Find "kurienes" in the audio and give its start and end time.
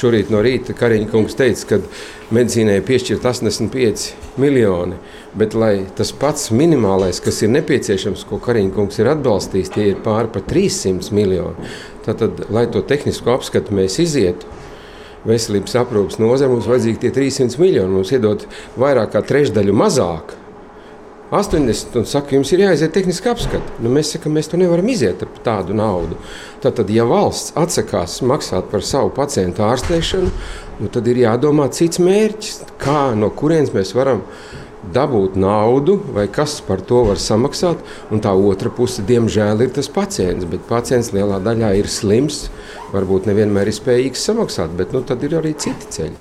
33.30-33.70